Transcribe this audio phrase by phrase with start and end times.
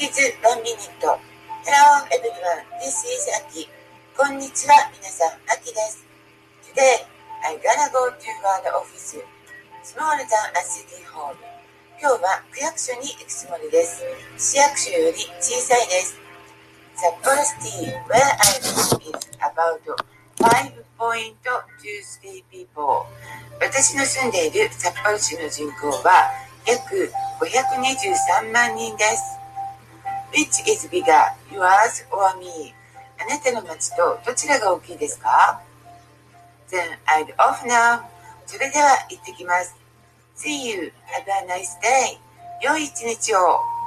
[0.00, 1.18] is One Minute.
[1.66, 3.66] Hello everyone, this is Aki.
[4.16, 6.06] こんにちは、皆さん、Aki です。
[6.70, 7.02] Today,
[7.42, 9.18] I gotta go to the office.
[9.82, 11.34] Smaller than a city hall.
[12.00, 14.04] 今日は区役所に行くつもりです。
[14.38, 16.16] 市役所より小さいです。
[16.94, 19.82] 札幌シティ where I live is about
[20.38, 23.02] 5.23 people.
[23.60, 26.30] 私の住んでいる札幌市の人口は
[26.66, 29.37] 約523万人です。
[30.32, 31.12] Which is bigger,
[31.50, 32.74] yours or me?
[33.20, 35.60] あなたの町とどちらが大きいですか
[36.70, 38.02] ?Then I'd off now.
[38.46, 39.74] それでは行ってきます。
[40.36, 40.92] See you.
[41.06, 42.18] Have a nice day.
[42.62, 43.77] 良い一日を。